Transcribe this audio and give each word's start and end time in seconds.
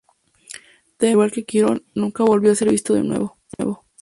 Temis, 0.97 1.03
al 1.05 1.09
igual 1.11 1.31
que 1.31 1.45
Quirón, 1.45 1.85
nunca 1.93 2.23
volvió 2.23 2.51
a 2.51 2.55
ser 2.55 2.71
visto 2.71 2.95
de 2.95 3.03
nuevo. 3.03 3.37